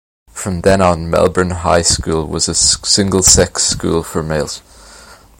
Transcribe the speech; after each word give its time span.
From 0.31 0.61
then 0.61 0.81
on, 0.81 1.11
Melbourne 1.11 1.51
High 1.51 1.83
School 1.83 2.25
was 2.25 2.47
a 2.49 2.55
single-sex 2.55 3.61
school 3.61 4.01
for 4.01 4.23
males. 4.23 4.63